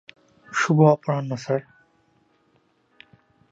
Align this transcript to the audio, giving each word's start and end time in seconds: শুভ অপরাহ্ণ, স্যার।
শুভ 0.49 0.79
অপরাহ্ণ, 0.93 1.29
স্যার। 1.35 1.61